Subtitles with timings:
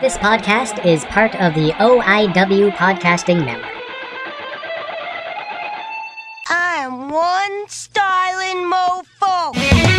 [0.00, 3.70] This podcast is part of the OIW Podcasting Network.
[6.48, 9.89] I'm one styling mofo.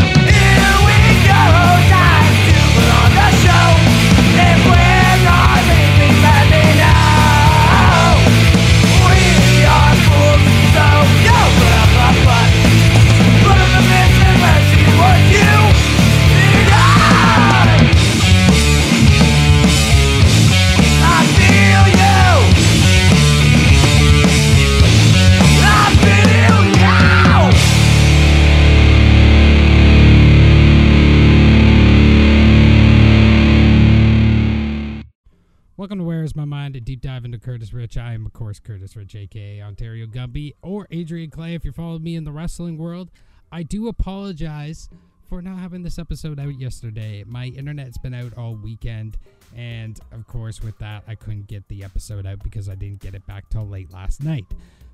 [35.91, 37.97] Welcome to Where Is My Mind, a deep dive into Curtis Rich.
[37.97, 42.01] I am, of course, Curtis Rich, aka Ontario Gumby, or Adrian Clay if you're following
[42.01, 43.11] me in the wrestling world.
[43.51, 44.87] I do apologize
[45.27, 47.25] for not having this episode out yesterday.
[47.27, 49.17] My internet's been out all weekend,
[49.53, 53.13] and of course, with that, I couldn't get the episode out because I didn't get
[53.13, 54.45] it back till late last night.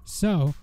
[0.03, 0.56] So,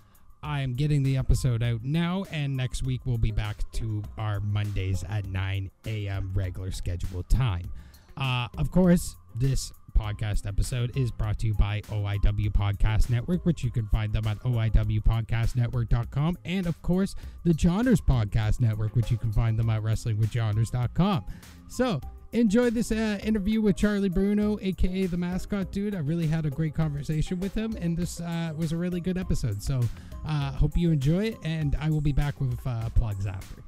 [0.43, 5.05] I'm getting the episode out now, and next week we'll be back to our Mondays
[5.07, 6.31] at 9 a.m.
[6.35, 7.71] regular scheduled time.
[8.17, 13.63] Uh, of course, this podcast episode is brought to you by OIW Podcast Network, which
[13.63, 19.17] you can find them at OIWPodcastNetwork.com, and of course, the Johners Podcast Network, which you
[19.17, 21.25] can find them at WrestlingWithJohners.com.
[21.67, 22.01] So,
[22.31, 25.95] enjoy this uh, interview with Charlie Bruno, aka the mascot dude.
[25.95, 29.17] I really had a great conversation with him, and this uh, was a really good
[29.17, 29.63] episode.
[29.63, 29.81] So,
[30.27, 33.64] uh, hope you enjoy it, and I will be back with uh, plugs after.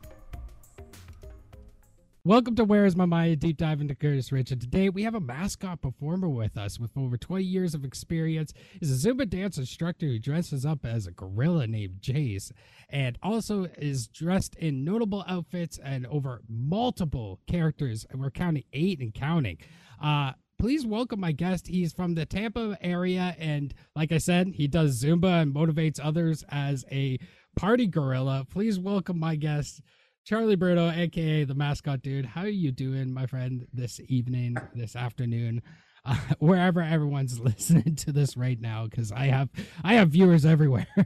[2.28, 4.52] Welcome to Where Is My Mind, a deep dive into Curtis Rich.
[4.52, 8.52] And today we have a mascot performer with us with over 20 years of experience.
[8.81, 12.52] He's a Zumba dance instructor who dresses up as a gorilla named Jace
[12.89, 18.05] and also is dressed in notable outfits and over multiple characters.
[18.09, 19.59] And we're counting eight and counting.
[20.03, 21.67] Uh, please welcome my guest.
[21.67, 23.38] He's from the Tampa area.
[23.39, 27.20] And like I said, he does Zumba and motivates others as a
[27.55, 28.45] party gorilla.
[28.52, 29.82] Please welcome my guest.
[30.27, 32.26] Charlie Bruno, aka the mascot dude.
[32.26, 35.61] How are you doing, my friend, this evening, this afternoon,
[36.04, 38.87] uh, wherever everyone's listening to this right now?
[38.87, 39.48] Because I have
[39.86, 40.87] I have viewers everywhere.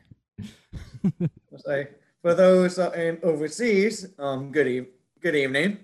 [1.57, 1.85] So
[2.23, 4.87] for those in overseas, um, good e-
[5.21, 5.77] good evening.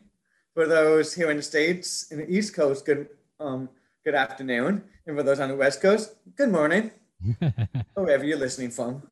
[0.55, 3.07] For those here in the states in the East Coast, good
[3.39, 3.69] um,
[4.03, 4.83] good afternoon.
[5.05, 6.89] And for those on the West Coast, good morning.
[7.93, 9.03] Wherever you're listening from,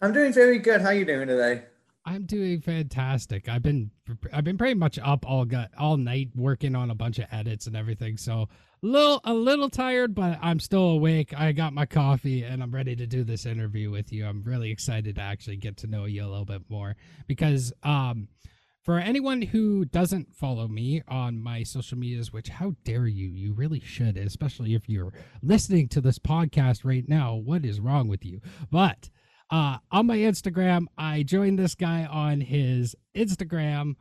[0.00, 0.80] I'm doing very good.
[0.80, 1.64] How are you doing today?
[2.08, 3.50] I'm doing fantastic.
[3.50, 3.90] I've been
[4.32, 7.66] I've been pretty much up all got all night working on a bunch of edits
[7.66, 8.16] and everything.
[8.16, 8.48] So
[8.82, 11.38] a little a little tired, but I'm still awake.
[11.38, 14.24] I got my coffee and I'm ready to do this interview with you.
[14.24, 18.28] I'm really excited to actually get to know you a little bit more because um
[18.82, 23.28] for anyone who doesn't follow me on my social medias, which how dare you?
[23.28, 27.34] You really should, especially if you're listening to this podcast right now.
[27.34, 28.40] What is wrong with you?
[28.70, 29.10] But
[29.50, 33.94] uh, on my Instagram, I joined this guy on his Instagram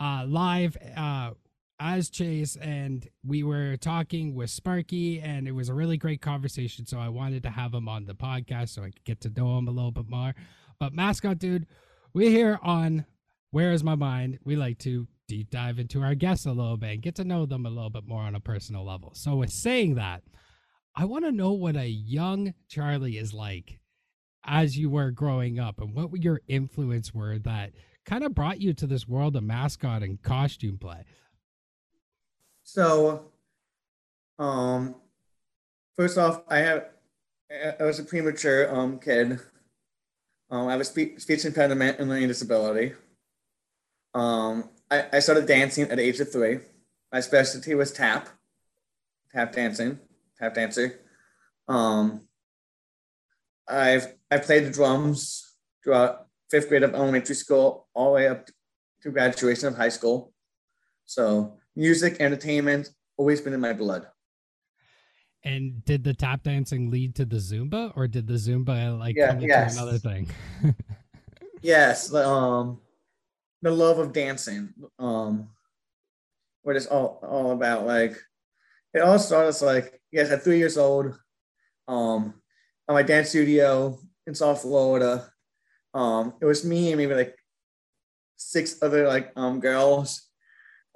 [0.00, 1.32] uh, live uh,
[1.78, 6.86] as Chase, and we were talking with Sparky, and it was a really great conversation.
[6.86, 9.58] So I wanted to have him on the podcast so I could get to know
[9.58, 10.34] him a little bit more.
[10.80, 11.66] But mascot dude,
[12.14, 13.04] we're here on
[13.50, 14.38] Where Is My Mind.
[14.44, 17.46] We like to deep dive into our guests a little bit and get to know
[17.46, 19.12] them a little bit more on a personal level.
[19.14, 20.22] So with saying that,
[20.96, 23.80] I want to know what a young Charlie is like
[24.44, 27.72] as you were growing up and what your influence were that
[28.04, 31.04] kind of brought you to this world of mascot and costume play.
[32.62, 33.26] So,
[34.38, 34.96] um,
[35.96, 36.86] first off, I have
[37.80, 39.38] I was a premature um kid.
[40.50, 42.94] Um, I have a spe- speech impediment and learning disability.
[44.14, 46.60] Um, I, I started dancing at age of three.
[47.12, 48.28] My specialty was tap,
[49.32, 49.98] tap dancing,
[50.38, 51.00] tap dancer.
[51.68, 52.22] Um,
[53.68, 58.46] I've I played the drums throughout fifth grade of elementary school, all the way up
[59.02, 60.32] to graduation of high school.
[61.04, 64.06] So music, entertainment, always been in my blood.
[65.42, 69.28] And did the tap dancing lead to the Zumba or did the Zumba like Yeah,
[69.28, 69.76] come into yes.
[69.76, 70.28] another thing?
[71.64, 72.78] Yes, the, um,
[73.62, 74.74] the love of dancing.
[74.98, 75.48] Um,
[76.62, 77.86] what it's all all about.
[77.86, 78.18] Like,
[78.92, 81.18] it all started like yes, at three years old.
[81.88, 82.34] Um,
[82.88, 85.30] at my dance studio in South Florida.
[85.92, 87.36] Um, it was me and maybe like
[88.36, 90.28] six other like um girls.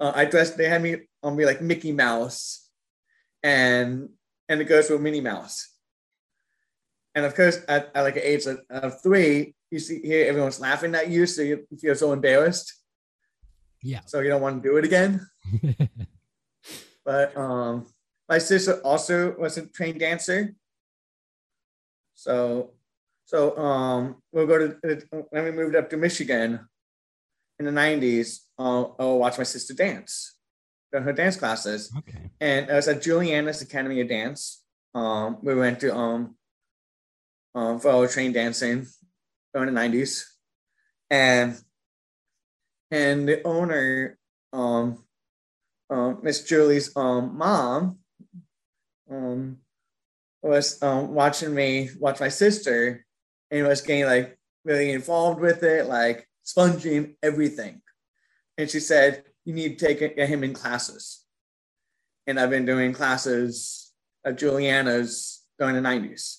[0.01, 0.57] Uh, I dressed.
[0.57, 2.69] They had me on me like Mickey Mouse,
[3.43, 4.09] and
[4.49, 5.75] and the girls were Minnie Mouse.
[7.15, 10.61] And of course, at, at like an age of, of three, you see here everyone's
[10.61, 12.73] laughing at you, so you feel so embarrassed.
[13.83, 14.01] yeah.
[14.07, 15.27] So you don't want to do it again.
[17.09, 17.87] But um,
[18.29, 20.55] my sister also was a trained dancer.
[22.19, 22.73] So,
[23.27, 26.67] so um, we'll go to when we moved up to Michigan
[27.61, 28.41] in the '90s.
[28.59, 30.35] I'll, I'll watch my sister dance,
[30.93, 32.31] her dance classes, Okay.
[32.41, 34.65] and I was at Juliana's Academy of Dance.
[34.97, 36.35] Um, we went to um,
[37.55, 38.89] um for our train dancing
[39.55, 40.25] during the '90s,
[41.11, 41.57] and
[42.91, 44.19] and the owner,
[44.53, 45.05] um,
[45.89, 48.01] um, Miss Julie's um mom,
[49.09, 49.59] um,
[50.43, 53.05] was um watching me watch my sister,
[53.51, 57.81] and was getting like really involved with it, like sponging everything,
[58.57, 61.25] and she said you need to take him in classes,
[62.27, 63.93] and I've been doing classes
[64.25, 66.39] at Juliana's during the '90s.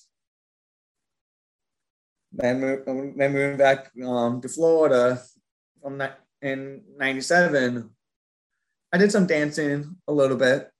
[2.32, 5.20] Then then moving back um, to Florida
[5.82, 7.90] from ni- in '97.
[8.92, 10.70] I did some dancing a little bit,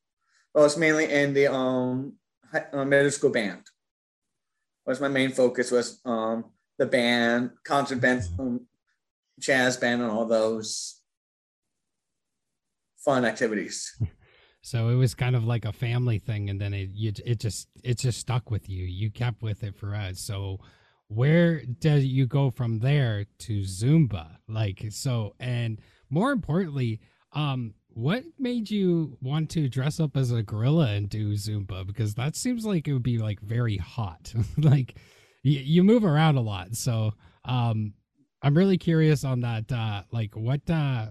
[0.55, 2.15] but it was mainly in the um,
[2.73, 3.63] uh, middle school band.
[4.87, 6.47] Was my main focus was um,
[6.79, 8.67] the band, concert band, um,
[9.39, 11.01] jazz band, and all those
[12.99, 13.97] fun activities.
[14.63, 17.69] So it was kind of like a family thing, and then it you, it just
[17.83, 18.85] it just stuck with you.
[18.85, 20.21] You kept with it for us.
[20.21, 20.61] So
[21.09, 24.37] where did you go from there to Zumba?
[24.49, 25.81] Like so, and
[26.11, 27.01] more importantly,
[27.33, 31.87] um, what made you want to dress up as a gorilla and do Zumba?
[31.87, 34.33] Because that seems like it would be like very hot.
[34.59, 34.95] like
[35.43, 37.13] you, you move around a lot, so
[37.45, 37.93] um,
[38.43, 39.71] I'm really curious on that.
[39.73, 41.11] Uh, like what uh,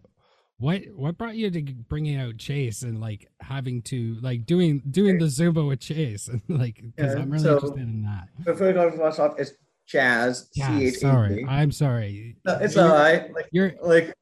[0.58, 5.18] what what brought you to bringing out Chase and like having to like doing doing
[5.20, 8.28] the Zumba with Chase and like because Yeah, I'm really so- interested in that.
[8.46, 9.52] Before I go to off, it's
[9.92, 10.50] Chaz.
[10.54, 12.38] Yeah, C H A sorry, I'm sorry.
[12.46, 13.34] No, It's You're- all right.
[13.34, 14.14] Like, You're like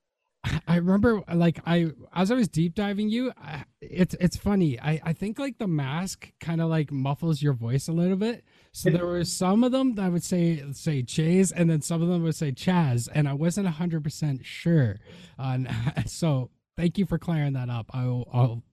[0.67, 4.79] I remember like I as I was deep diving you, I, it's it's funny.
[4.79, 8.43] I I think like the mask kind of like muffles your voice a little bit.
[8.71, 12.09] So there were some of them that would say say Chase, and then some of
[12.09, 14.97] them would say Chaz, and I wasn't hundred percent sure.
[15.37, 15.67] On
[16.05, 17.89] so thank you for clearing that up.
[17.93, 18.63] I will I'll,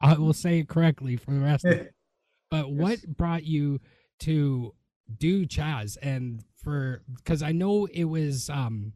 [0.00, 1.94] I will say it correctly for the rest of it.
[2.50, 3.80] But what brought you
[4.20, 4.74] to
[5.18, 8.92] do Chaz and for because I know it was um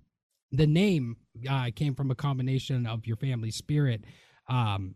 [0.53, 1.17] the name
[1.49, 4.05] uh, came from a combination of your family spirit,
[4.49, 4.95] um,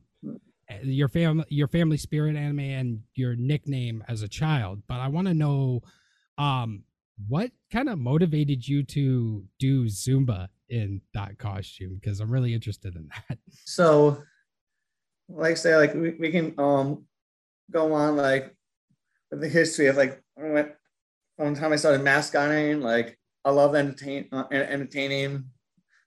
[0.83, 4.83] your family your family spirit anime and your nickname as a child.
[4.87, 5.83] But I want to know,
[6.39, 6.85] um,
[7.29, 11.99] what kind of motivated you to do Zumba in that costume?
[12.01, 13.39] Because I'm really interested in that.
[13.65, 14.23] so
[15.29, 17.05] like I say like we, we can um
[17.71, 18.55] go on like
[19.31, 20.73] the history of like when
[21.37, 25.47] from the time I started mask mascotting like I love entertain uh, entertaining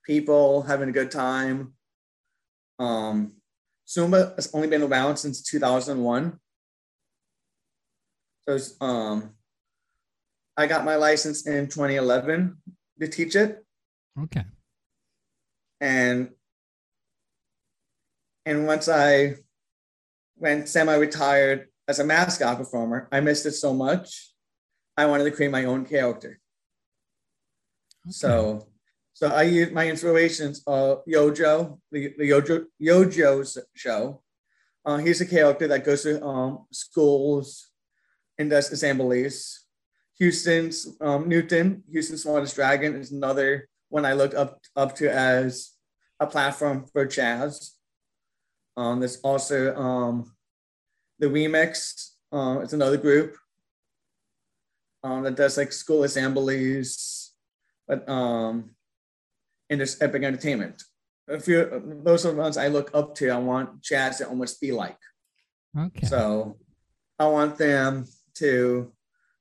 [0.05, 1.73] people having a good time
[2.79, 3.33] um
[3.87, 6.39] Zumba has only been around since 2001
[8.47, 9.31] so um
[10.57, 12.57] I got my license in 2011
[13.01, 13.63] to teach it
[14.21, 14.45] Okay.
[15.81, 16.29] and
[18.45, 19.35] and once I
[20.37, 24.33] went semi-retired as a mascot performer, I missed it so much.
[24.97, 26.39] I wanted to create my own character.
[28.09, 28.67] So,
[29.13, 30.63] so I use my inspirations.
[30.67, 34.21] Uh, Yojo, the, the Yojo Yojo's show.
[34.85, 37.71] Uh, he's a character that goes to um, schools
[38.37, 39.65] and does assemblies.
[40.19, 45.71] Houston's um, Newton, Houston's Smartest Dragon is another one I looked up up to as
[46.19, 47.71] a platform for Chaz.
[48.77, 50.35] Um, there's also um,
[51.19, 52.11] the Remix.
[52.31, 53.37] Uh, it's another group
[55.03, 57.24] um, that does like school assemblies,
[57.87, 58.71] but um,
[59.69, 60.83] and there's Epic Entertainment.
[61.27, 63.29] A few those are the ones I look up to.
[63.29, 64.97] I want Chaz to almost be like.
[65.77, 66.05] Okay.
[66.05, 66.57] So
[67.17, 68.91] I want them to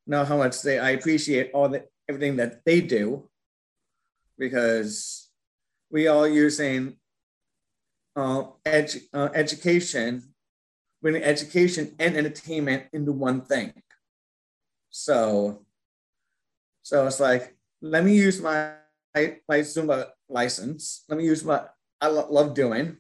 [0.07, 3.29] know how much they I appreciate all the everything that they do
[4.39, 5.29] because
[5.91, 6.97] we all using
[8.17, 10.23] uh, edu- uh, education,
[11.03, 13.73] bringing education and entertainment into one thing.
[14.91, 15.65] So,
[16.83, 18.73] so it's like, let me use my
[19.15, 21.05] my Zumba license.
[21.09, 22.97] Let me use what I lo- love doing,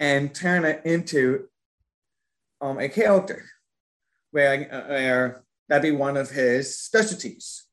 [0.00, 1.46] and turn it into
[2.60, 3.44] um, a character
[4.32, 7.64] where, uh, where that'd be one of his specialties.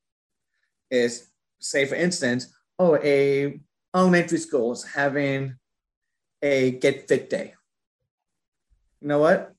[0.92, 3.60] Is say, for instance, oh, a
[3.96, 5.56] elementary school is having
[6.44, 7.56] a get fit day.
[9.02, 9.54] You know what?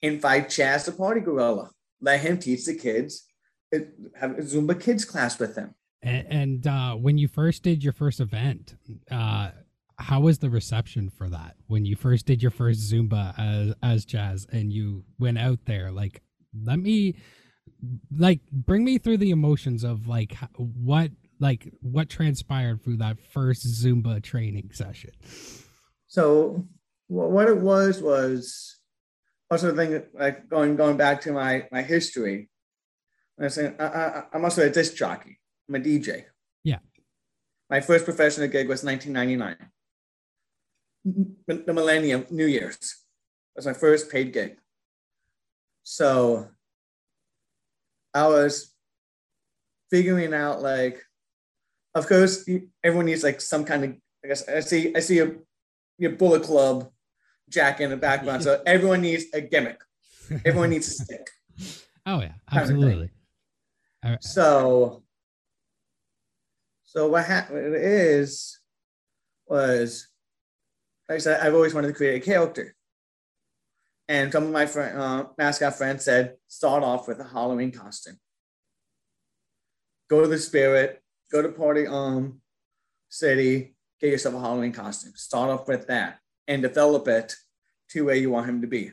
[0.00, 1.70] Invite Chaz the party gorilla.
[2.00, 3.27] Let him teach the kids.
[3.72, 5.74] Have a Zumba kids class with them.
[6.02, 8.76] And, and uh, when you first did your first event,
[9.10, 9.50] uh,
[9.98, 14.06] how was the reception for that when you first did your first Zumba as as
[14.06, 15.90] Chaz and you went out there?
[15.90, 16.22] Like,
[16.64, 17.16] let me
[18.16, 21.10] like bring me through the emotions of like what
[21.40, 25.10] like what transpired through that first Zumba training session.
[26.06, 26.66] So
[27.08, 28.76] what it was was
[29.50, 32.48] also the thing like going going back to my my history.
[33.38, 35.38] I was saying I, I, I'm also a disc jockey.
[35.68, 36.24] I'm a DJ.
[36.64, 36.78] Yeah.
[37.70, 39.70] My first professional gig was 1999.
[41.46, 43.04] The Millennium New Year's
[43.54, 44.56] was my first paid gig.
[45.82, 46.48] So
[48.12, 48.74] I was
[49.90, 51.02] figuring out like,
[51.94, 52.48] of course,
[52.84, 53.94] everyone needs like some kind of.
[54.24, 55.32] I guess I see I see a
[55.96, 56.90] your Bullet Club
[57.48, 58.42] jack in the background.
[58.48, 59.80] So everyone needs a gimmick.
[60.44, 61.30] Everyone needs a stick.
[62.04, 63.10] Oh yeah, absolutely.
[64.04, 65.02] Uh, So,
[66.84, 68.58] so what happened is,
[69.46, 70.08] was,
[71.08, 72.74] like I said, I've always wanted to create a character.
[74.08, 78.18] And some of my friend, uh, mascot friends said, start off with a Halloween costume.
[80.08, 82.40] Go to the spirit, go to party um
[83.10, 85.12] city, get yourself a Halloween costume.
[85.14, 87.34] Start off with that and develop it
[87.90, 88.92] to where you want him to be.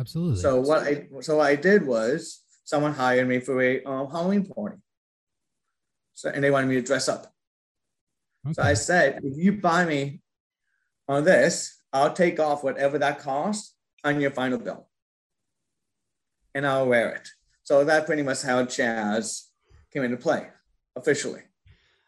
[0.00, 0.40] absolutely.
[0.40, 4.44] So what I so what I did was someone hired me for a um, Halloween
[4.44, 4.76] party.
[6.12, 7.32] So and they wanted me to dress up.
[8.52, 10.20] So I said, if you buy me
[11.08, 14.88] on this, I'll take off whatever that costs on your final bill.
[16.54, 17.28] And I'll wear it.
[17.64, 19.46] So that pretty much how Chaz
[19.92, 20.46] came into play
[20.94, 21.42] officially.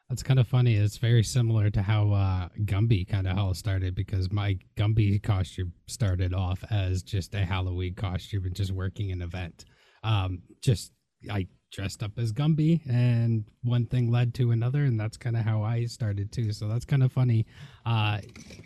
[0.08, 0.76] That's kind of funny.
[0.76, 5.72] It's very similar to how uh, Gumby kind of all started because my Gumby costume
[5.86, 9.64] started off as just a Halloween costume and just working an event.
[10.08, 10.92] Um, just
[11.30, 15.44] I dressed up as Gumby, and one thing led to another, and that's kind of
[15.44, 16.52] how I started too.
[16.52, 17.46] So that's kind of funny.
[17.84, 18.20] Uh,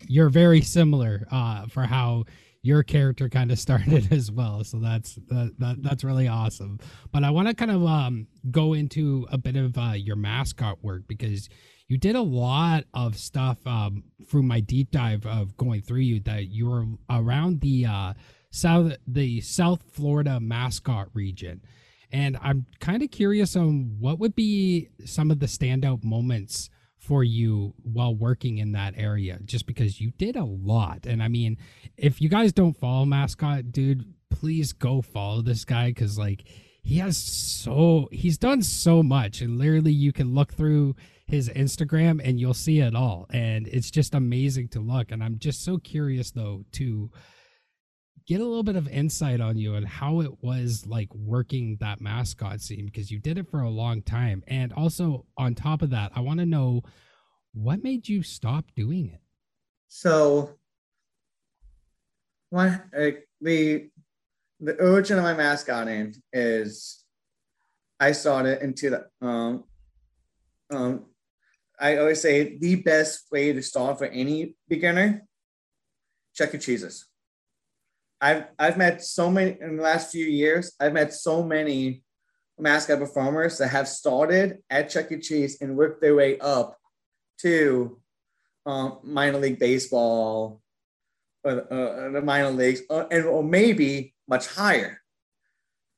[0.06, 2.24] you're very similar uh, for how
[2.62, 4.62] your character kind of started as well.
[4.64, 6.78] So that's that, that that's really awesome.
[7.10, 10.82] But I want to kind of um, go into a bit of uh, your mascot
[10.82, 11.48] work because
[11.88, 16.20] you did a lot of stuff um, through my deep dive of going through you
[16.20, 18.12] that you were around the uh,
[18.52, 21.62] south the South Florida mascot region.
[22.12, 26.68] And I'm kind of curious on what would be some of the standout moments
[26.98, 31.06] for you while working in that area, just because you did a lot.
[31.06, 31.56] And I mean,
[31.96, 36.44] if you guys don't follow Mascot, dude, please go follow this guy because, like,
[36.82, 39.40] he has so, he's done so much.
[39.40, 40.94] And literally, you can look through
[41.26, 43.26] his Instagram and you'll see it all.
[43.30, 45.10] And it's just amazing to look.
[45.10, 47.10] And I'm just so curious, though, to
[48.32, 52.00] get a little bit of insight on you and how it was like working that
[52.00, 54.42] mascot scene because you did it for a long time.
[54.46, 56.82] And also, on top of that, I want to know
[57.52, 59.20] what made you stop doing it.
[59.88, 60.54] So
[62.48, 63.90] one like the
[64.60, 67.04] the origin of my mascot name is
[68.00, 69.64] I started into the um
[70.70, 71.04] um
[71.78, 75.26] I always say the best way to start for any beginner,
[76.34, 77.06] check your Cheese's.
[78.22, 82.04] I've I've met so many in the last few years, I've met so many
[82.56, 85.18] mascot performers that have started at Chuck E.
[85.18, 86.78] Cheese and worked their way up
[87.40, 88.00] to
[88.64, 90.62] um, minor league baseball,
[91.42, 95.00] or uh, the minor leagues, uh, and or maybe much higher.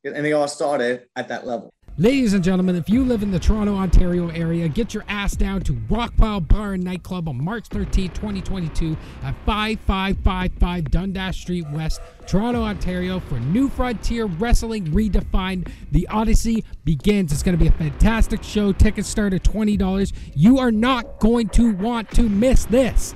[0.02, 1.72] And they all started at that level.
[1.96, 5.60] Ladies and gentlemen, if you live in the Toronto, Ontario area, get your ass down
[5.60, 12.62] to Rockpile Bar and Nightclub on March 13, 2022 at 5555 Dundas Street West, Toronto,
[12.62, 15.70] Ontario for New Frontier Wrestling Redefined.
[15.92, 17.30] The Odyssey begins.
[17.30, 18.72] It's going to be a fantastic show.
[18.72, 20.12] Tickets start at $20.
[20.34, 23.14] You are not going to want to miss this.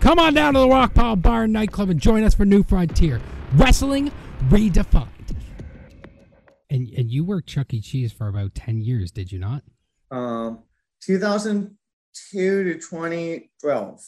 [0.00, 3.20] Come on down to the Rockpile Bar and Nightclub and join us for New Frontier
[3.52, 4.10] Wrestling
[4.48, 5.11] Redefined.
[6.72, 7.80] And and you worked Chuck E.
[7.82, 9.62] Cheese for about ten years, did you not?
[10.10, 10.60] Um,
[11.02, 14.00] 2002 to 2012.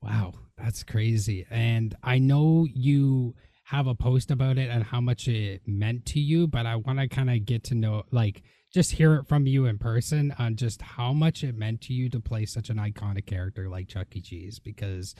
[0.00, 1.46] Wow, that's crazy.
[1.50, 6.20] And I know you have a post about it and how much it meant to
[6.20, 8.42] you, but I want to kind of get to know, like,
[8.72, 12.08] just hear it from you in person on just how much it meant to you
[12.10, 14.20] to play such an iconic character like Chuck E.
[14.20, 14.58] Cheese.
[14.58, 15.14] Because,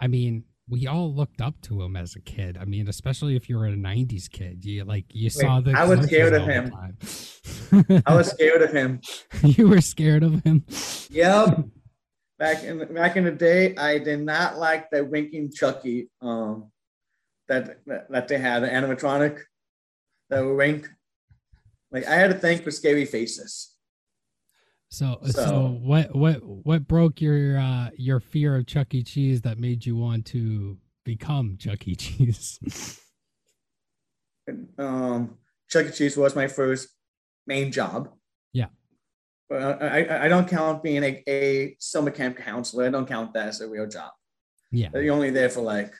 [0.00, 2.56] I mean, we all looked up to him as a kid.
[2.60, 5.72] I mean, especially if you were a '90s kid, you like you saw the.
[5.72, 6.72] I was scared of him.
[8.06, 9.00] I was scared of him.
[9.42, 10.64] you were scared of him.
[11.10, 11.64] Yep.
[12.38, 16.70] Back in back in the day, I did not like the winking Chucky um
[17.48, 19.40] that that, that they had, the animatronic,
[20.30, 20.88] the wink.
[21.90, 23.71] Like I had to think for scary faces.
[24.92, 29.02] So, so, So- what what what broke your uh your fear of Chuck E.
[29.02, 31.94] Cheese that made you want to become Chuck E.
[31.96, 33.00] Cheese?
[34.76, 35.38] Um,
[35.70, 35.90] Chuck E.
[35.92, 36.88] Cheese was my first
[37.46, 38.10] main job.
[38.52, 38.66] Yeah.
[39.48, 42.86] But I, I, I don't count being a, a summer camp counselor.
[42.86, 44.10] I don't count that as a real job.
[44.72, 44.88] yeah.
[44.94, 45.94] You're only there for like,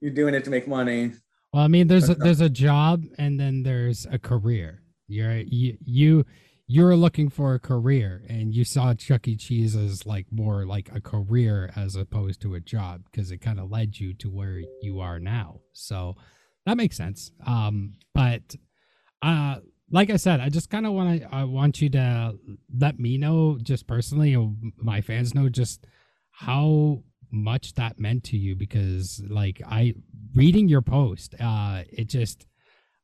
[0.00, 1.12] you're doing it to make money.
[1.52, 4.82] Well, I mean, there's a, there's a job and then there's a career.
[5.08, 6.24] You're you you
[6.72, 9.34] you're looking for a career, and you saw Chuck E.
[9.34, 13.58] Cheese as like more like a career as opposed to a job because it kind
[13.58, 15.62] of led you to where you are now.
[15.72, 16.14] So
[16.66, 17.32] that makes sense.
[17.44, 18.54] Um, but
[19.20, 19.56] uh,
[19.90, 22.38] like I said, I just kind of want to I want you to
[22.78, 24.36] let me know just personally,
[24.76, 25.88] my fans know just
[26.30, 29.94] how much that meant to you because like I
[30.36, 32.46] reading your post, uh, it just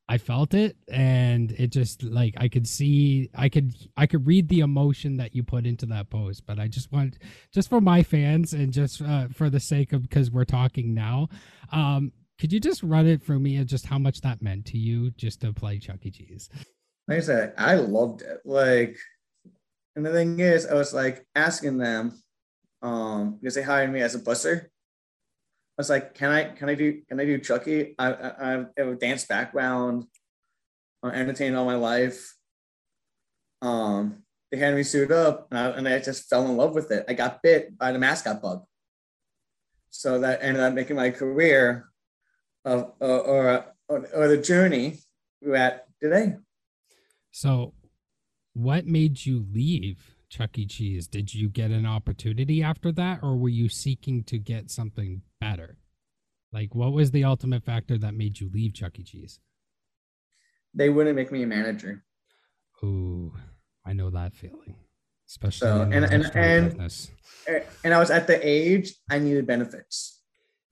[0.08, 4.48] I felt it and it just like I could see I could I could read
[4.48, 7.18] the emotion that you put into that post but I just want
[7.52, 11.28] just for my fans and just uh, for the sake of because we're talking now
[11.72, 14.78] um could you just run it for me of just how much that meant to
[14.78, 16.10] you just to play Chuck E.
[16.10, 16.50] Cheese
[17.08, 18.40] Like I said, I loved it.
[18.44, 18.98] Like,
[19.94, 22.20] and the thing is, I was like asking them,
[22.82, 24.66] um, because they hired me as a busser.
[25.78, 27.94] I was like, can I can I do can I do Chucky?
[27.98, 30.06] I I, I have a dance background,
[31.02, 32.34] I'm entertained all my life.
[33.62, 36.90] Um, they had me suit up, and I, and I just fell in love with
[36.90, 37.04] it.
[37.08, 38.64] I got bit by the mascot bug,
[39.90, 41.90] so that ended up making my career,
[42.64, 44.98] of or or, or, or the journey
[45.42, 46.36] we're at today.
[47.30, 47.72] so
[48.54, 50.66] what made you leave Chuck E.
[50.66, 55.22] Cheese did you get an opportunity after that or were you seeking to get something
[55.46, 55.76] better
[56.52, 59.04] like what was the ultimate factor that made you leave Chuck E.
[59.04, 59.38] Cheese
[60.74, 62.04] They wouldn't make me a manager.
[62.84, 63.32] Ooh,
[63.84, 64.76] I know that feeling,
[65.28, 67.10] especially So, and- and- and- business.
[67.84, 69.96] and I was at the age I needed benefits.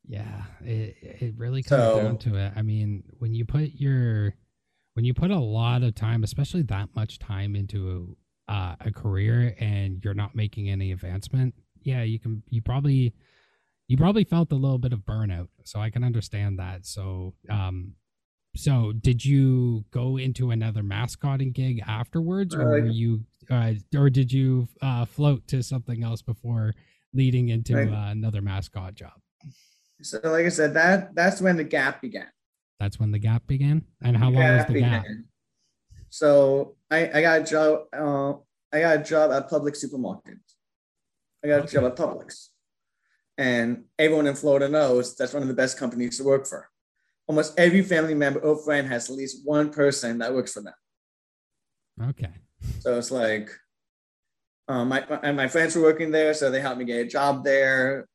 [0.07, 2.53] Yeah, it it really comes So- down to it.
[2.57, 4.35] I mean, when you put your
[4.95, 8.17] when you put a lot of time, especially that much time into
[8.49, 13.15] a, uh, a career, and you're not making any advancement, yeah, you can you probably
[13.89, 15.49] you probably felt a little bit of burnout.
[15.65, 16.87] So I can understand that.
[16.87, 17.95] So um.
[18.57, 24.09] So, did you go into another mascotting gig afterwards, or Uh, were you, uh, or
[24.09, 26.73] did you uh, float to something else before
[27.13, 27.89] leading into Right.
[27.89, 29.21] uh, another mascot job?
[30.03, 32.29] So, like I said, that that's when the gap began.
[32.79, 33.83] That's when the gap began.
[34.03, 35.05] And how long was the gap?
[36.11, 37.81] So I, I got a job.
[37.93, 38.35] Uh,
[38.73, 40.39] I got a job at Publix supermarket.
[41.43, 42.51] I got a job at Publix,
[43.39, 46.69] and everyone in Florida knows that's one of the best companies to work for.
[47.27, 50.75] Almost every family member or friend has at least one person that works for them.
[52.11, 52.33] Okay.
[52.81, 53.51] So it's like,
[54.69, 57.09] um, my, my and my friends were working there, so they helped me get a
[57.09, 58.07] job there.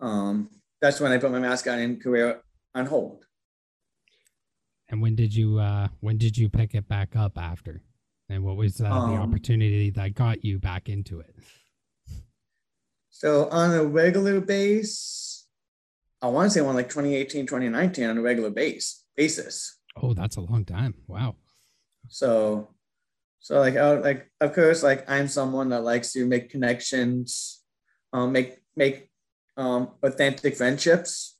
[0.00, 2.42] Um, that's when I put my mascotting career
[2.74, 3.24] on hold.
[4.88, 7.82] And when did you uh when did you pick it back up after?
[8.28, 11.34] And what was uh, the Um, opportunity that got you back into it?
[13.20, 15.44] So on a regular base,
[16.22, 19.76] I want to say one like 2018, 2019 on a regular base basis.
[19.94, 20.94] Oh, that's a long time.
[21.06, 21.36] Wow.
[22.08, 22.70] So,
[23.38, 27.62] so like, I, like of course, like I'm someone that likes to make connections,
[28.14, 29.10] um, make make
[29.58, 31.36] um, authentic friendships.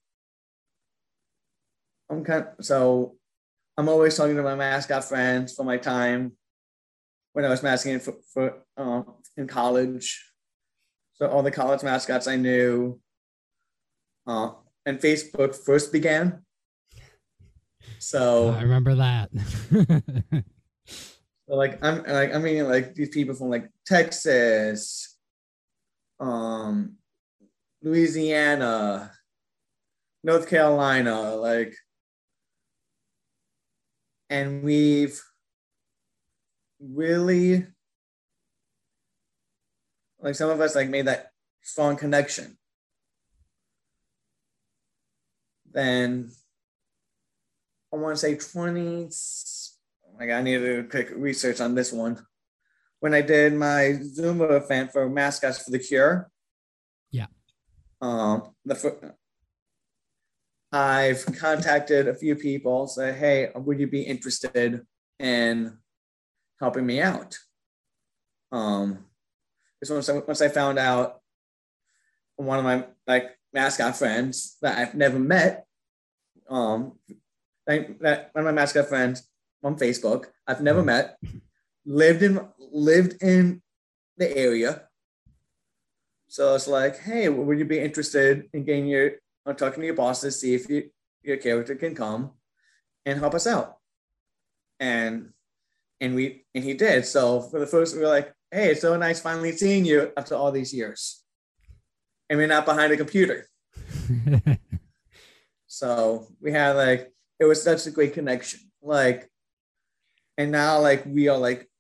[2.10, 3.16] I'm kind of, so
[3.78, 6.32] I'm always talking to my mascot friends from my time
[7.32, 10.29] when I was mascoting for, for um, in college.
[11.20, 12.98] So all the college mascots I knew,
[14.26, 14.52] uh,
[14.86, 16.44] and Facebook first began.
[17.98, 19.30] So I remember that.
[21.50, 25.18] So, like I'm like I mean like these people from like Texas,
[26.20, 26.94] um,
[27.82, 29.10] Louisiana,
[30.22, 31.74] North Carolina, like,
[34.28, 35.20] and we've
[36.78, 37.66] really
[40.22, 41.30] like some of us like made that
[41.62, 42.56] strong connection.
[45.72, 46.30] Then
[47.92, 49.08] I want to say 20
[50.18, 52.18] like I need to do quick research on this one.
[53.00, 56.30] When I did my Zumba event for mascots for the cure.
[57.10, 57.26] Yeah.
[58.00, 59.14] Um the
[60.72, 64.86] I've contacted a few people, say, hey, would you be interested
[65.18, 65.78] in
[66.60, 67.38] helping me out?
[68.52, 69.06] Um
[69.80, 71.20] because once I, once I found out
[72.36, 75.66] one of my like mascot friends that I've never met,
[76.48, 76.92] um,
[77.66, 79.26] like, that one of my mascot friends
[79.62, 81.18] on Facebook I've never met
[81.84, 83.62] lived in lived in
[84.16, 84.82] the area.
[86.28, 89.12] So it's like, hey, would you be interested in getting your
[89.46, 90.90] on talking to your boss to see if you,
[91.22, 92.32] your character can come
[93.04, 93.78] and help us out?
[94.78, 95.32] And
[96.00, 97.04] and we and he did.
[97.04, 100.34] So for the first, we were like, hey, it's so nice finally seeing you after
[100.34, 101.22] all these years.
[102.28, 103.46] And we're not behind a computer.
[105.70, 108.58] So we had like it was such a great connection.
[108.82, 109.30] Like,
[110.36, 111.70] and now like we are like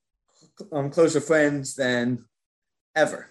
[0.70, 2.24] um closer friends than
[2.94, 3.28] ever.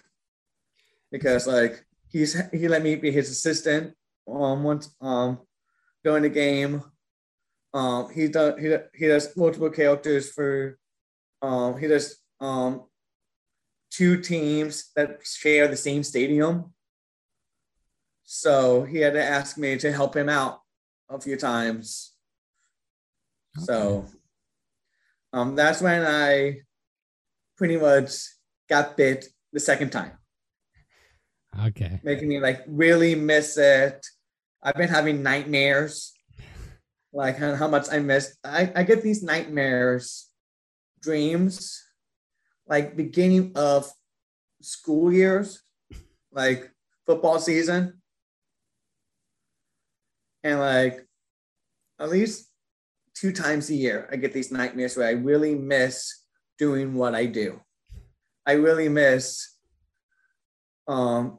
[1.10, 3.94] Because like he's he let me be his assistant
[4.30, 5.40] um once um
[6.04, 6.84] during the game.
[7.72, 10.78] Um he does he, he does multiple characters for
[11.40, 12.84] um he does um
[13.90, 16.72] two teams that share the same stadium.
[18.24, 20.60] So he had to ask me to help him out
[21.08, 22.12] a few times.
[23.58, 24.06] So
[25.32, 26.60] um, that's when I
[27.56, 28.12] pretty much
[28.68, 30.12] got bit the second time,
[31.66, 32.00] okay.
[32.04, 34.06] making me like really miss it.
[34.62, 36.12] I've been having nightmares,
[37.12, 38.36] like how how much I miss.
[38.44, 40.28] I, I get these nightmares,
[41.02, 41.82] dreams,
[42.70, 43.90] like beginning of
[44.62, 45.60] school years,
[46.32, 46.70] like
[47.04, 48.00] football season.
[50.44, 51.04] And like
[51.98, 52.48] at least
[53.14, 56.22] two times a year, I get these nightmares where I really miss
[56.58, 57.60] doing what I do.
[58.46, 59.56] I really miss
[60.86, 61.38] um,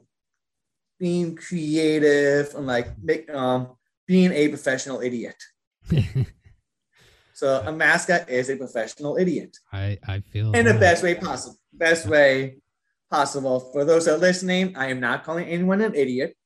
[1.00, 3.70] being creative and like make, um,
[4.06, 5.36] being a professional idiot.
[7.42, 11.58] So a mascot is a professional idiot I I feel in the best way possible.
[11.72, 12.58] Best way
[13.10, 13.58] possible.
[13.72, 16.36] For those that are listening, I am not calling anyone an idiot.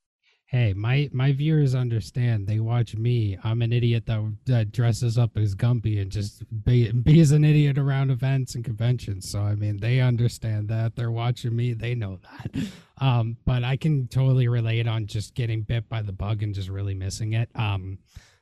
[0.46, 2.46] Hey, my my viewers understand.
[2.46, 3.37] They watch me.
[3.44, 7.44] I'm an idiot that, that dresses up as Gumby and just be be as an
[7.44, 9.28] idiot around events and conventions.
[9.30, 10.96] So I mean, they understand that.
[10.96, 11.74] They're watching me.
[11.74, 12.68] They know that.
[13.02, 16.70] Um, but I can totally relate on just getting bit by the bug and just
[16.70, 17.50] really missing it.
[17.54, 17.98] Um,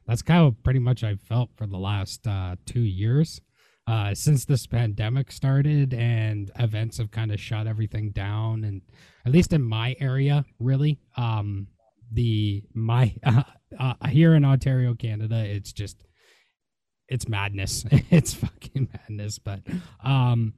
[0.06, 3.40] that's kind of pretty much I've felt for the last uh, two years.
[3.86, 8.80] Uh, since this pandemic started and events have kind of shut everything down and
[9.26, 11.66] at least in my area really um
[12.14, 13.42] the my uh,
[13.78, 16.04] uh, here in Ontario, Canada, it's just
[17.08, 17.84] it's madness.
[18.10, 19.38] it's fucking madness.
[19.38, 19.60] But
[20.02, 20.54] um,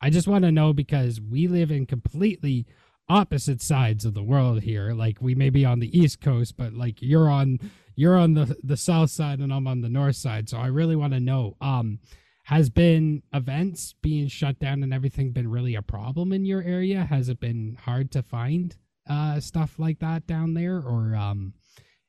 [0.00, 2.66] I just want to know because we live in completely
[3.08, 4.92] opposite sides of the world here.
[4.92, 7.58] Like we may be on the east coast, but like you're on
[8.00, 10.48] you're on the the south side and I'm on the north side.
[10.48, 11.56] So I really want to know.
[11.60, 11.98] Um,
[12.44, 17.04] has been events being shut down and everything been really a problem in your area?
[17.04, 18.74] Has it been hard to find
[19.08, 21.52] uh, stuff like that down there, or um,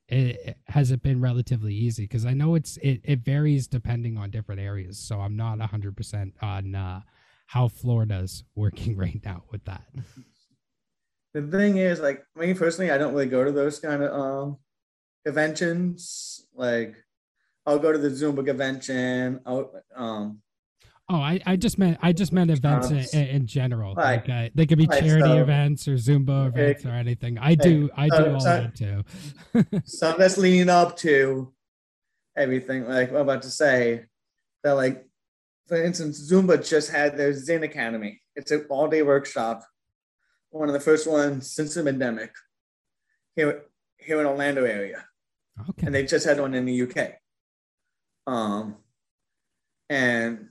[0.08, 2.04] it, has it been relatively easy?
[2.04, 5.94] Because I know it's it, it varies depending on different areas, so I'm not hundred
[5.94, 7.02] percent on uh,
[7.48, 9.84] how Florida's working right now with that.
[11.34, 14.58] The thing is, like me personally, I don't really go to those kind of um
[15.24, 16.46] conventions.
[16.54, 16.96] Like
[17.66, 19.40] I'll go to the Zumba convention.
[19.46, 20.40] I'll um
[21.08, 23.94] Oh, I, I just meant I just meant events in, in general.
[23.94, 24.26] Right.
[24.26, 27.38] Like uh, they could be Right, charity so- events or Zumba events or anything.
[27.38, 29.80] I do I do so- all so- that too.
[29.84, 31.52] some that's leading up to
[32.36, 32.88] everything.
[32.88, 34.04] Like I'm about to say
[34.62, 35.04] that, like
[35.68, 38.20] for instance, Zumba just had their ZIN Academy.
[38.34, 39.62] It's an all-day workshop,
[40.50, 42.32] one of the first ones since the pandemic
[43.36, 43.62] here
[43.98, 45.04] here in Orlando area,
[45.60, 45.86] okay.
[45.86, 47.14] and they just had one in the UK.
[48.26, 48.76] Um,
[49.90, 50.48] and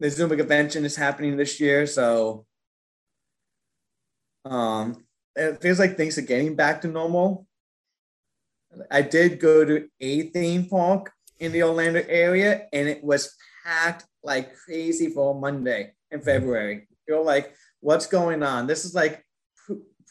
[0.00, 2.46] the Zumba convention is happening this year, so
[4.44, 5.04] um,
[5.36, 7.46] it feels like things are getting back to normal.
[8.90, 14.04] I did go to a theme park in the Orlando area, and it was packed
[14.22, 16.88] like crazy for Monday in February.
[17.06, 18.66] You're like, what's going on?
[18.66, 19.24] This is like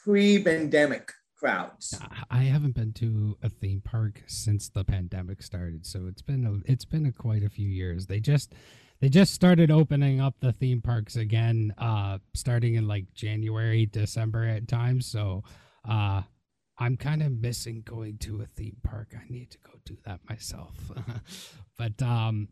[0.04, 1.12] pre pandemic
[1.42, 2.00] crowds.
[2.30, 6.72] I haven't been to a theme park since the pandemic started, so it's been a,
[6.72, 8.06] it's been a quite a few years.
[8.06, 8.54] They just
[9.00, 14.46] they just started opening up the theme parks again, uh, starting in like January, December
[14.46, 15.08] at times.
[15.08, 15.44] So,
[15.90, 16.22] uh,
[16.78, 19.16] I'm kind of missing going to a theme park.
[19.16, 20.92] I need to go do that myself.
[21.78, 22.50] but um,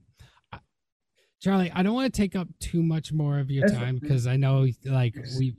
[1.41, 4.35] Charlie, I don't want to take up too much more of your time because I
[4.35, 5.55] know, like, we,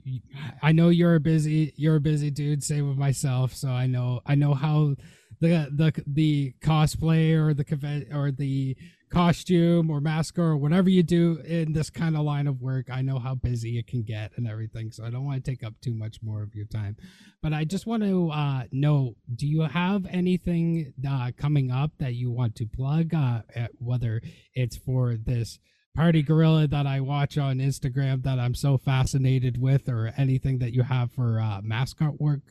[0.61, 2.63] I know you're a busy, you're a busy dude.
[2.63, 4.95] Same with myself, so I know, I know how
[5.39, 8.77] the the the cosplay or the or the
[9.11, 13.01] costume or mask or whatever you do in this kind of line of work i
[13.01, 15.73] know how busy it can get and everything so i don't want to take up
[15.81, 16.95] too much more of your time
[17.41, 22.13] but i just want to uh know do you have anything uh coming up that
[22.13, 23.41] you want to plug uh
[23.79, 24.21] whether
[24.55, 25.59] it's for this
[25.95, 30.73] party gorilla that I watch on Instagram that I'm so fascinated with, or anything that
[30.73, 32.41] you have for uh, mascot work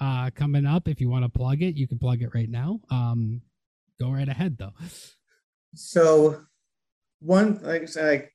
[0.00, 0.88] uh, coming up.
[0.88, 2.80] If you want to plug it, you can plug it right now.
[2.90, 3.42] Um,
[4.00, 4.72] go right ahead though.
[5.74, 6.42] So
[7.20, 8.34] one like I said, like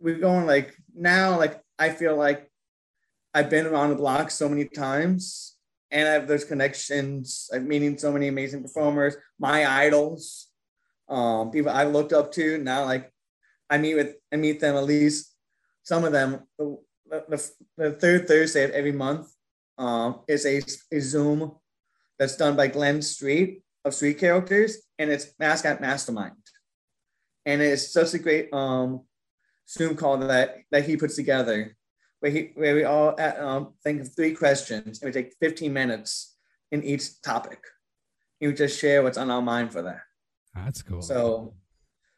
[0.00, 2.50] we're going like now like I feel like
[3.34, 5.56] I've been around the block so many times
[5.90, 7.50] and I have those connections.
[7.52, 10.48] I've meeting so many amazing performers, my idols,
[11.08, 12.58] um, people I looked up to.
[12.58, 13.12] Now like
[13.68, 15.34] I meet with I meet them at least
[15.82, 19.28] some of them the, the, the third Thursday of every month
[19.78, 20.62] um, is a,
[20.94, 21.52] a Zoom
[22.18, 26.34] that's done by Glenn Street of Street Characters, and it's Mascot Mastermind.
[27.46, 29.02] And it's such a great um,
[29.68, 31.76] Zoom call that that he puts together,
[32.20, 35.72] where he where we all uh, um, think of three questions, and we take 15
[35.72, 36.36] minutes
[36.72, 37.62] in each topic.
[38.40, 40.00] And we just share what's on our mind for that.
[40.54, 41.00] That's cool.
[41.00, 41.54] So,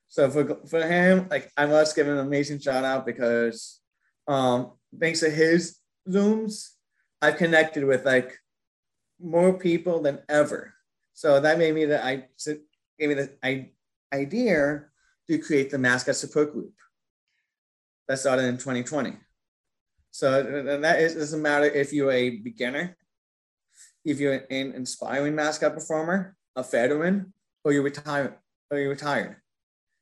[0.09, 3.81] so for for him, like I must give him an amazing shout out because,
[4.27, 6.71] um, thanks to his zooms,
[7.21, 8.39] I've connected with like
[9.21, 10.75] more people than ever.
[11.13, 12.25] So that made me that I
[12.99, 13.71] gave me the I,
[14.13, 14.87] idea
[15.29, 16.73] to create the mascot support group.
[18.09, 19.17] That started in 2020.
[20.11, 22.97] So that is doesn't matter if you're a beginner,
[24.05, 27.33] if you're an inspiring mascot performer, a veteran,
[27.65, 28.35] or you're retired,
[28.71, 29.37] or you're retired.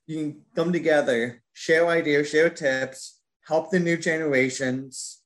[0.07, 5.21] You can come together, share ideas, share tips, help the new generations,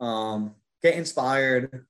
[0.00, 1.86] um, get inspired.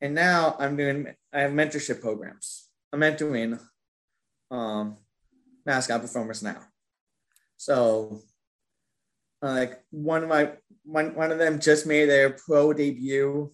[0.00, 2.68] And now I'm doing, I have mentorship programs.
[2.92, 3.60] I'm mentoring
[4.50, 4.96] um,
[5.64, 6.60] mascot performers now.
[7.56, 8.22] So,
[9.42, 10.52] uh, like one of my
[10.84, 13.52] one one of them just made their pro debut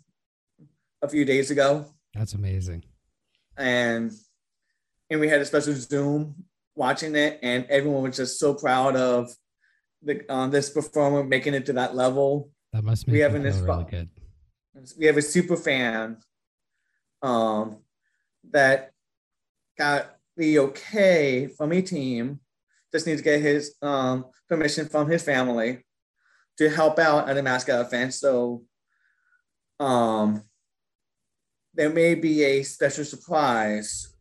[1.02, 2.84] a few days ago, That's amazing.
[3.56, 4.12] and
[5.10, 6.34] and we had a special Zoom
[6.74, 9.30] watching it, and everyone was just so proud of
[10.02, 12.50] the um, this performer making it to that level.
[12.72, 14.08] That must be We have in this really good.
[14.98, 16.18] we have a super fan
[17.22, 17.78] um,
[18.50, 18.92] that
[19.78, 22.40] got the okay from a team.
[22.90, 25.84] Just needs to get his um, permission from his family
[26.56, 28.14] to help out at a mascot event.
[28.14, 28.62] So
[29.78, 30.42] um,
[31.74, 34.14] there may be a special surprise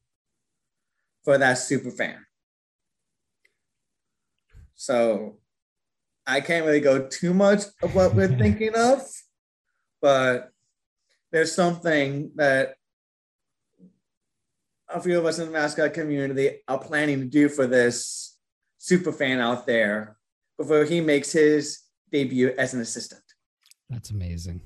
[1.23, 2.25] for that super fan.
[4.75, 5.37] So
[6.25, 9.01] I can't really go too much of what we're thinking of,
[10.01, 10.51] but
[11.31, 12.75] there's something that
[14.89, 18.37] a few of us in the mascot community are planning to do for this
[18.77, 20.17] super fan out there
[20.57, 21.79] before he makes his
[22.11, 23.21] debut as an assistant.
[23.89, 24.61] That's amazing.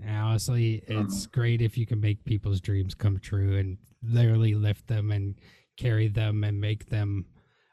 [0.00, 4.54] And honestly, it's Um, great if you can make people's dreams come true and literally
[4.54, 5.34] lift them and
[5.76, 7.26] carry them and make them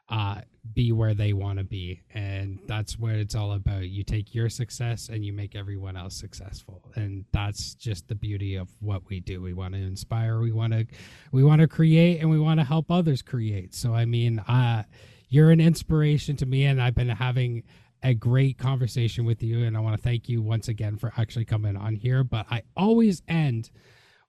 [0.08, 0.40] uh,
[0.74, 2.02] be where they want to be.
[2.14, 3.88] And that's what it's all about.
[3.88, 6.92] You take your success and you make everyone else successful.
[6.94, 9.42] And that's just the beauty of what we do.
[9.42, 10.86] We want to inspire, we want to
[11.32, 13.74] we want to create and we want to help others create.
[13.74, 14.84] So I mean, uh
[15.28, 17.64] you're an inspiration to me and I've been having
[18.02, 21.46] a great conversation with you and I want to thank you once again for actually
[21.46, 23.70] coming on here, but I always end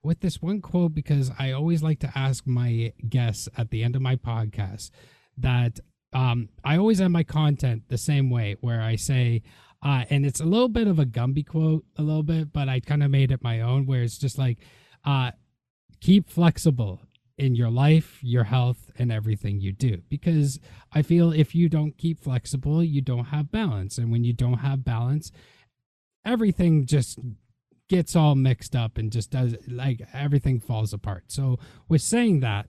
[0.02, 3.96] with this one quote because I always like to ask my guests at the end
[3.96, 4.90] of my podcast
[5.38, 5.80] that
[6.14, 9.44] um, I always end my content the same way, where I say,
[9.84, 12.80] uh, and it's a little bit of a Gumby quote, a little bit, but I
[12.80, 14.60] kind of made it my own, where it's just like,
[15.06, 15.32] uh,
[16.02, 17.02] keep flexible
[17.38, 20.02] in your life, your health, and everything you do.
[20.10, 20.60] Because
[20.92, 23.98] I feel if you don't keep flexible, you don't have balance.
[23.98, 25.32] And when you don't have balance,
[26.26, 27.20] everything just
[27.90, 31.26] gets all mixed up and just does like everything falls apart.
[31.28, 32.68] So, with saying that,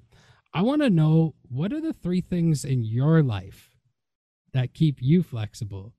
[0.54, 3.70] I want to know what are the three things in your life
[4.54, 5.94] that keep you flexible,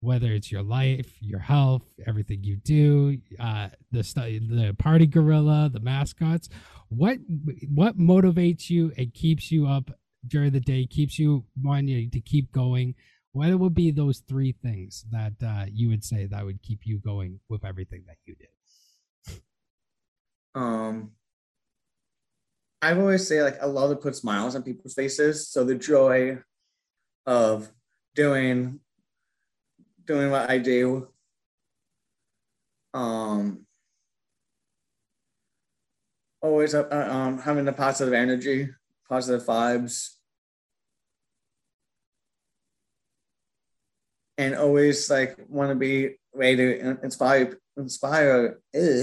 [0.00, 5.80] whether it's your life, your health, everything you do, uh, the the party gorilla, the
[5.80, 6.48] mascots.
[6.88, 7.18] What
[7.68, 9.90] what motivates you and keeps you up
[10.26, 12.94] during the day, keeps you wanting to keep going?
[13.32, 16.98] What would be those three things that uh, you would say that would keep you
[16.98, 19.40] going with everything that you did?
[20.54, 21.12] Um,
[22.82, 25.48] I always say like I love to put smiles on people's faces.
[25.48, 26.38] So the joy
[27.26, 27.70] of
[28.14, 28.80] doing
[30.06, 31.08] doing what I do.
[32.94, 33.66] Um,
[36.40, 38.70] always uh, uh, um, having the positive energy,
[39.08, 40.16] positive vibes,
[44.38, 48.58] and always like want to be ready to inspire inspire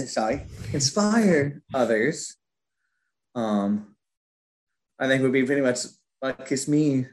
[0.07, 0.41] sorry
[0.73, 2.35] inspire others
[3.37, 3.95] um
[4.99, 5.79] i think it would be pretty much
[6.21, 7.05] like keeps me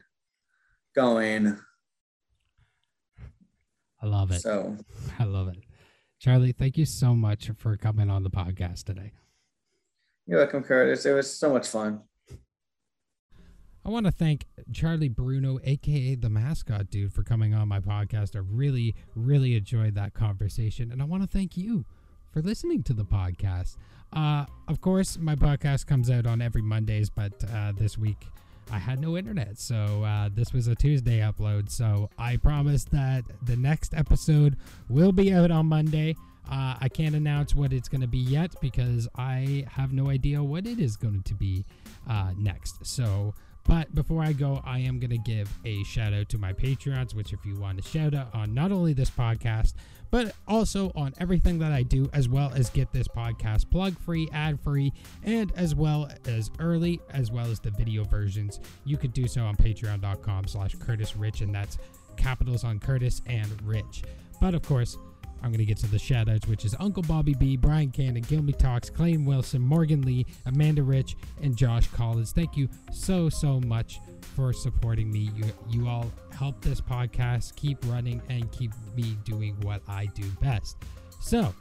[0.93, 1.57] going
[4.05, 4.41] I love it.
[4.41, 4.77] So
[5.17, 5.57] I love it.
[6.19, 9.13] Charlie, thank you so much for coming on the podcast today.
[10.27, 11.05] you're welcome, Curtis.
[11.07, 12.01] It was so much fun.
[13.83, 18.35] I want to thank Charlie Bruno, aka the mascot dude, for coming on my podcast.
[18.35, 20.91] I really, really enjoyed that conversation.
[20.91, 21.85] And I want to thank you
[22.31, 23.75] for listening to the podcast.
[24.13, 28.27] Uh, of course, my podcast comes out on every Mondays, but uh, this week
[28.71, 29.59] I had no internet.
[29.59, 31.69] So uh, this was a Tuesday upload.
[31.69, 34.57] So I promise that the next episode
[34.89, 36.15] will be out on Monday.
[36.49, 40.43] Uh, I can't announce what it's going to be yet because I have no idea
[40.43, 41.65] what it is going to be
[42.07, 42.85] uh, next.
[42.85, 43.33] So,
[43.67, 47.15] but before I go, I am going to give a shout out to my Patreons,
[47.15, 49.73] which, if you want to shout out on not only this podcast,
[50.11, 54.29] but also on everything that I do, as well as get this podcast plug free,
[54.31, 59.13] ad free, and as well as early, as well as the video versions, you could
[59.13, 61.79] do so on patreon.com slash Curtis Rich, and that's
[62.17, 64.03] capitals on Curtis and Rich.
[64.39, 64.95] But of course,
[65.45, 68.23] I'm going to get to the shout outs, which is Uncle Bobby B, Brian Cannon,
[68.23, 72.31] Guilmy Talks, Clayton Wilson, Morgan Leigh, Amanda Rich, and Josh Collins.
[72.31, 73.99] Thank you so, so much
[74.35, 75.29] for supporting me.
[75.35, 80.27] You, you all help this podcast keep running and keep me doing what I do
[80.41, 80.77] best.
[81.21, 81.53] So,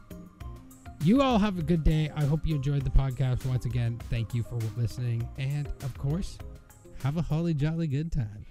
[1.02, 2.10] you all have a good day.
[2.16, 3.44] I hope you enjoyed the podcast.
[3.44, 5.28] Once again, thank you for listening.
[5.36, 6.38] And of course,
[7.02, 8.46] have a holly jolly good time.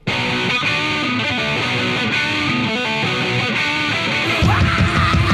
[4.16, 5.33] Ah!